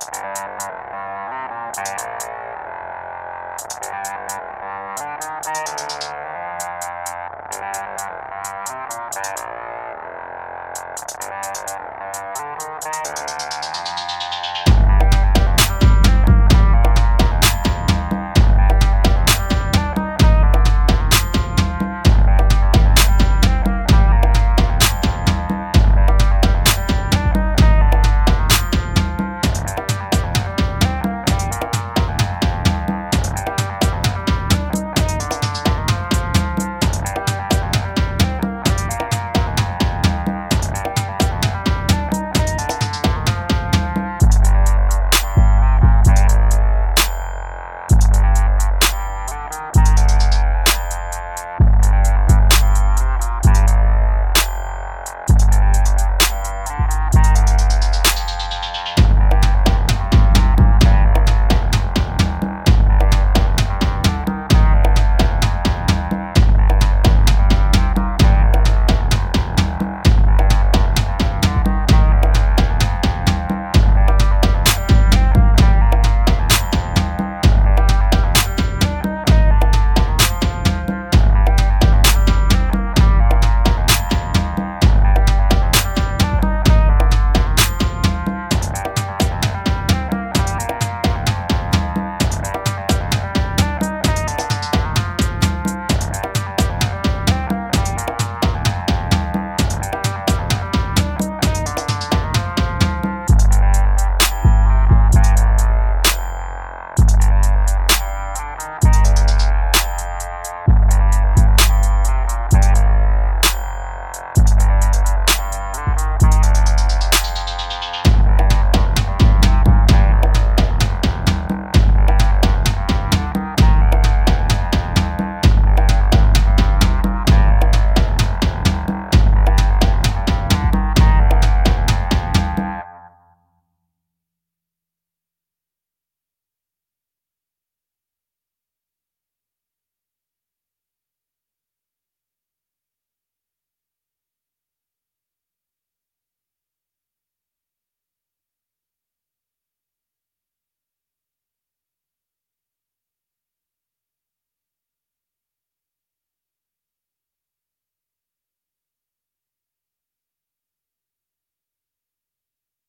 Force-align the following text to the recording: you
you 0.00 0.38